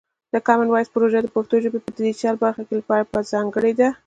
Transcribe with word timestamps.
د 0.33 0.35
کامن 0.47 0.67
وایس 0.71 0.89
پروژه 0.95 1.19
د 1.21 1.27
پښتو 1.35 1.55
ژبې 1.63 1.79
په 1.83 1.89
ډیجیټل 1.95 2.35
کې 2.35 2.39
پرمختګ 2.41 2.67
لپاره 2.79 3.27
ځانګړې 3.33 3.71
ده. 3.79 3.89